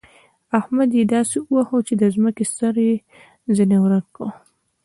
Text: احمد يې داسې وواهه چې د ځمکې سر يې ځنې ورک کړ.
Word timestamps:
احمد 0.59 0.89
يې 0.97 1.03
داسې 1.15 1.35
وواهه 1.41 1.77
چې 1.87 1.93
د 2.01 2.03
ځمکې 2.15 2.45
سر 2.55 2.75
يې 2.87 2.95
ځنې 3.55 3.77
ورک 3.83 4.05
کړ. 4.15 4.27